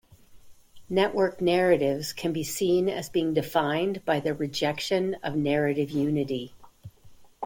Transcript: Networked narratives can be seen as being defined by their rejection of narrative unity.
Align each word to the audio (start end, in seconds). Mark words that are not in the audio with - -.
Networked 0.89 1.41
narratives 1.41 2.11
can 2.11 2.33
be 2.33 2.43
seen 2.43 2.89
as 2.89 3.07
being 3.07 3.35
defined 3.35 4.03
by 4.03 4.19
their 4.19 4.33
rejection 4.33 5.13
of 5.21 5.35
narrative 5.35 5.91
unity. 5.91 6.55